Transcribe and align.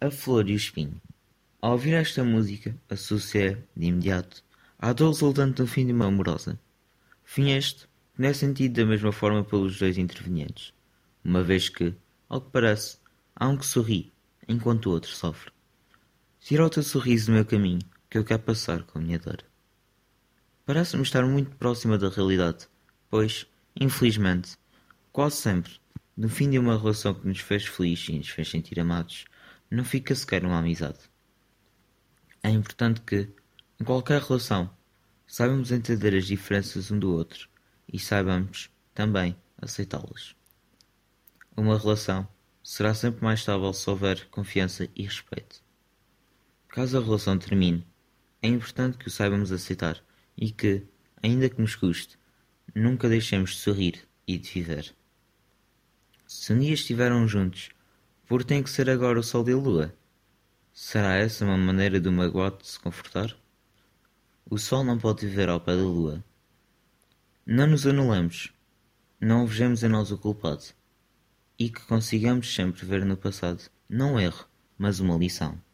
A 0.00 0.12
Flor 0.12 0.48
e 0.48 0.52
o 0.52 0.56
Espinho 0.56 1.02
Ao 1.60 1.72
ouvir 1.72 1.94
esta 1.94 2.22
música, 2.22 2.72
associei, 2.88 3.56
de 3.76 3.86
imediato, 3.86 4.44
à 4.78 4.92
dor 4.92 5.08
resultante 5.08 5.60
do 5.60 5.66
fim 5.66 5.84
de 5.84 5.92
uma 5.92 6.06
amorosa. 6.06 6.56
Fim 7.24 7.50
este 7.50 7.88
que 8.14 8.22
não 8.22 8.28
é 8.28 8.32
sentido 8.32 8.74
da 8.74 8.86
mesma 8.86 9.10
forma 9.10 9.42
pelos 9.42 9.76
dois 9.76 9.98
intervenientes, 9.98 10.72
uma 11.24 11.42
vez 11.42 11.68
que, 11.68 11.92
ao 12.28 12.40
que 12.40 12.48
parece, 12.52 12.98
há 13.34 13.48
um 13.48 13.56
que 13.56 13.66
sorri, 13.66 14.12
enquanto 14.46 14.86
o 14.86 14.92
outro 14.92 15.10
sofre. 15.10 15.50
Tira 16.38 16.64
o 16.64 16.70
teu 16.70 16.84
sorriso 16.84 17.26
do 17.26 17.32
meu 17.32 17.44
caminho, 17.44 17.80
que 18.08 18.18
eu 18.18 18.24
quero 18.24 18.44
passar 18.44 18.84
com 18.84 19.00
a 19.00 19.02
minha 19.02 19.18
dor. 19.18 19.44
Parece-me 20.64 21.02
estar 21.02 21.26
muito 21.26 21.56
próxima 21.56 21.98
da 21.98 22.08
realidade, 22.08 22.68
pois, 23.10 23.48
infelizmente, 23.74 24.56
quase 25.10 25.38
sempre, 25.38 25.72
no 26.16 26.28
fim 26.28 26.48
de 26.48 26.58
uma 26.60 26.78
relação 26.78 27.14
que 27.14 27.26
nos 27.26 27.40
fez 27.40 27.66
felizes 27.66 28.08
e 28.10 28.18
nos 28.18 28.28
fez 28.28 28.48
sentir 28.48 28.78
amados, 28.78 29.24
não 29.70 29.84
fica 29.84 30.14
sequer 30.14 30.44
uma 30.44 30.58
amizade. 30.58 30.98
É 32.42 32.50
importante 32.50 33.00
que, 33.02 33.28
em 33.80 33.84
qualquer 33.84 34.22
relação, 34.22 34.70
saibamos 35.26 35.70
entender 35.70 36.16
as 36.16 36.26
diferenças 36.26 36.90
um 36.90 36.98
do 36.98 37.12
outro 37.12 37.48
e 37.92 37.98
saibamos, 37.98 38.70
também, 38.94 39.36
aceitá-las. 39.60 40.34
Uma 41.56 41.78
relação 41.78 42.28
será 42.62 42.94
sempre 42.94 43.24
mais 43.24 43.40
estável 43.40 43.72
se 43.72 43.88
houver 43.90 44.26
confiança 44.30 44.88
e 44.94 45.02
respeito. 45.02 45.62
Caso 46.68 46.98
a 46.98 47.02
relação 47.02 47.38
termine, 47.38 47.86
é 48.40 48.48
importante 48.48 48.98
que 48.98 49.08
o 49.08 49.10
saibamos 49.10 49.50
aceitar 49.50 50.02
e 50.36 50.50
que, 50.50 50.86
ainda 51.22 51.48
que 51.48 51.60
nos 51.60 51.74
custe, 51.74 52.18
nunca 52.74 53.08
deixemos 53.08 53.50
de 53.50 53.56
sorrir 53.56 54.06
e 54.26 54.38
de 54.38 54.50
viver. 54.50 54.94
Se 56.26 56.52
um 56.52 56.58
dia 56.58 56.74
estiveram 56.74 57.26
juntos, 57.26 57.70
por 58.28 58.44
tem 58.44 58.62
que 58.62 58.68
ser 58.68 58.90
agora 58.90 59.18
o 59.18 59.22
sol 59.22 59.48
e 59.48 59.52
a 59.52 59.56
lua? 59.56 59.94
Será 60.70 61.14
essa 61.14 61.46
uma 61.46 61.56
maneira 61.56 61.98
do 61.98 62.12
magote 62.12 62.68
se 62.68 62.78
confortar? 62.78 63.34
O 64.44 64.58
sol 64.58 64.84
não 64.84 64.98
pode 64.98 65.26
viver 65.26 65.48
ao 65.48 65.58
pé 65.58 65.74
da 65.74 65.82
lua. 65.82 66.22
Não 67.46 67.66
nos 67.66 67.86
anulamos, 67.86 68.52
não 69.18 69.46
vejamos 69.46 69.82
em 69.82 69.88
nós 69.88 70.12
o 70.12 70.18
culpado, 70.18 70.62
e 71.58 71.70
que 71.70 71.80
consigamos 71.86 72.54
sempre 72.54 72.84
ver 72.84 73.02
no 73.06 73.16
passado, 73.16 73.62
não 73.88 74.20
erro, 74.20 74.46
mas 74.76 75.00
uma 75.00 75.16
lição. 75.16 75.58